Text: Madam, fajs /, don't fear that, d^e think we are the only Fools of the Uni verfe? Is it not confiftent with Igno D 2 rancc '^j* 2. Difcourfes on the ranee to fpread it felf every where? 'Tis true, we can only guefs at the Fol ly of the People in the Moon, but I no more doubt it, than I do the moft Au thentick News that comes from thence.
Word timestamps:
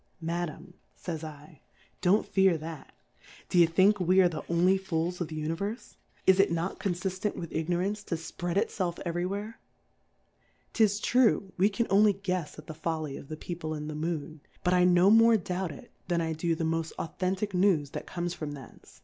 Madam, 0.19 0.73
fajs 0.99 1.59
/, 1.79 2.01
don't 2.01 2.25
fear 2.27 2.57
that, 2.57 2.95
d^e 3.51 3.69
think 3.71 3.99
we 3.99 4.19
are 4.19 4.27
the 4.27 4.41
only 4.51 4.75
Fools 4.75 5.21
of 5.21 5.27
the 5.27 5.35
Uni 5.35 5.53
verfe? 5.53 5.95
Is 6.25 6.39
it 6.39 6.51
not 6.51 6.79
confiftent 6.79 7.35
with 7.35 7.51
Igno 7.51 7.67
D 7.67 7.73
2 7.73 7.73
rancc 7.73 7.75
'^j* 7.75 7.75
2. 7.75 7.75
Difcourfes 7.75 7.77
on 7.77 7.77
the 7.77 7.77
ranee 7.77 8.05
to 8.05 8.15
fpread 8.15 8.57
it 8.57 8.69
felf 8.69 8.99
every 9.05 9.25
where? 9.27 9.59
'Tis 10.73 10.99
true, 11.01 11.53
we 11.57 11.69
can 11.69 11.85
only 11.91 12.15
guefs 12.15 12.57
at 12.57 12.65
the 12.65 12.73
Fol 12.73 13.03
ly 13.03 13.09
of 13.11 13.27
the 13.27 13.37
People 13.37 13.75
in 13.75 13.87
the 13.87 13.93
Moon, 13.93 14.41
but 14.63 14.73
I 14.73 14.85
no 14.85 15.11
more 15.11 15.37
doubt 15.37 15.71
it, 15.71 15.91
than 16.07 16.19
I 16.19 16.33
do 16.33 16.55
the 16.55 16.63
moft 16.63 16.93
Au 16.97 17.13
thentick 17.19 17.53
News 17.53 17.91
that 17.91 18.07
comes 18.07 18.33
from 18.33 18.53
thence. 18.53 18.99